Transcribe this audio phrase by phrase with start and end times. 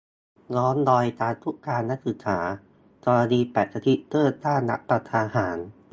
[0.55, 2.39] ย้อนรอยการคุกคามนักศึกษา
[3.05, 5.57] กรณีแปะสติ๊กเกอร์ต้านรัฐประหาร